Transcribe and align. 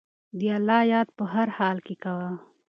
د 0.39 0.41
الله 0.57 0.79
یاد 0.93 1.07
په 1.17 1.23
هر 1.33 1.47
حال 1.57 1.77
کې 1.85 1.95
کوه. 2.03 2.29